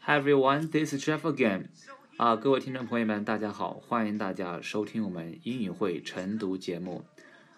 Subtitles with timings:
[0.00, 1.68] Hi everyone, this is Jeff again.
[2.18, 7.06] 啊，各位听众朋友们，大家好，欢迎大家收听我们英语会晨读节目。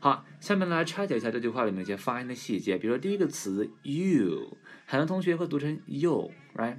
[0.01, 2.79] 好，下面来拆解一下这句话里面一些发音的细节。
[2.79, 4.57] 比如说第一个词 you，
[4.87, 6.79] 很多同学会读成 you，right？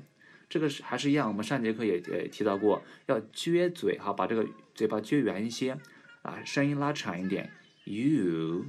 [0.50, 5.78] 这个是还是一样，我们上节课也也提到过，要撅嘴，哈，把这个嘴巴撅圆一些，
[6.24, 7.52] 啊，声音拉长一点。
[7.86, 8.66] you。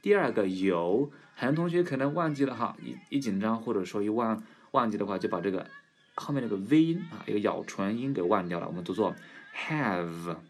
[0.00, 5.68] 第二个有，很多同学可能忘记了哈，一一紧张或者说一忘忘记的话，就把这个。
[6.18, 9.16] 后面那个 v 音啊，一个咬唇音给忘掉了，我们读作
[9.56, 10.42] have，have。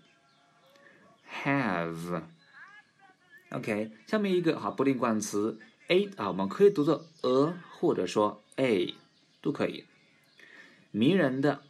[3.51, 8.95] OK，下面一个哈不定冠词 a 啊，我们可以读作 a 或者说 a
[9.41, 9.85] 都可以。
[10.91, 11.63] 迷人的